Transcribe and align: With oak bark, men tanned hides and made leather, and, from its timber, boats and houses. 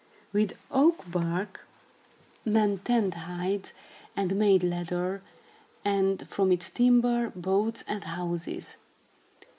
With 0.33 0.57
oak 0.71 1.03
bark, 1.11 1.67
men 2.43 2.79
tanned 2.79 3.13
hides 3.13 3.75
and 4.15 4.35
made 4.35 4.63
leather, 4.63 5.21
and, 5.85 6.27
from 6.27 6.51
its 6.51 6.71
timber, 6.71 7.31
boats 7.35 7.83
and 7.87 8.03
houses. 8.05 8.77